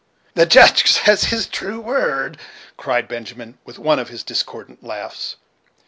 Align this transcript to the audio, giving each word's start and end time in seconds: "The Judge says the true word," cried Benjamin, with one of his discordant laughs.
"The 0.33 0.47
Judge 0.47 0.87
says 0.89 1.21
the 1.29 1.43
true 1.43 1.79
word," 1.79 2.39
cried 2.75 3.07
Benjamin, 3.07 3.59
with 3.65 3.77
one 3.77 3.99
of 3.99 4.09
his 4.09 4.23
discordant 4.23 4.83
laughs. 4.83 5.35